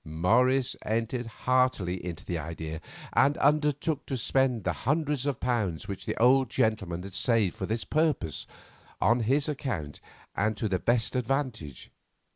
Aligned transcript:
Morris 0.03 0.75
entered 0.83 1.27
heartily 1.45 2.03
into 2.03 2.25
the 2.25 2.39
idea 2.39 2.81
and 3.13 3.37
undertook 3.37 4.03
to 4.07 4.17
spend 4.17 4.63
the 4.63 4.73
hundred 4.89 5.23
pounds 5.39 5.87
which 5.87 6.07
the 6.07 6.17
old 6.17 6.49
gentleman 6.49 7.03
had 7.03 7.13
saved 7.13 7.55
for 7.55 7.67
this 7.67 7.83
purpose 7.85 8.47
on 8.99 9.19
his 9.19 9.47
account 9.47 10.01
and 10.35 10.57
to 10.57 10.67
the 10.67 10.79
best 10.79 11.15
advantage. 11.15 11.91